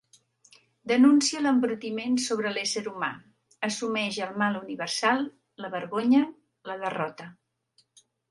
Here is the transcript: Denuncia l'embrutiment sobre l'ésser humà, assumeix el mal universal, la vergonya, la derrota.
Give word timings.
Denuncia 0.91 1.41
l'embrutiment 1.45 2.15
sobre 2.27 2.53
l'ésser 2.55 2.83
humà, 2.93 3.09
assumeix 3.69 4.17
el 4.27 4.33
mal 4.43 4.57
universal, 4.61 5.23
la 5.65 5.71
vergonya, 5.77 6.23
la 6.71 6.79
derrota. 6.85 7.29